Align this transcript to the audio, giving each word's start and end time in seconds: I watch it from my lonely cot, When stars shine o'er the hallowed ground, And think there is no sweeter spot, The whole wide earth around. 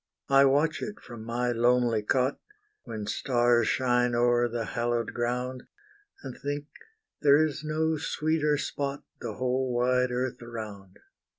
I 0.29 0.45
watch 0.45 0.81
it 0.81 0.99
from 0.99 1.23
my 1.23 1.51
lonely 1.51 2.01
cot, 2.01 2.39
When 2.85 3.05
stars 3.05 3.67
shine 3.67 4.15
o'er 4.15 4.47
the 4.47 4.65
hallowed 4.65 5.13
ground, 5.13 5.61
And 6.23 6.35
think 6.41 6.65
there 7.21 7.45
is 7.45 7.63
no 7.63 7.97
sweeter 7.97 8.57
spot, 8.57 9.03
The 9.19 9.33
whole 9.33 9.71
wide 9.71 10.09
earth 10.11 10.41
around. 10.41 10.97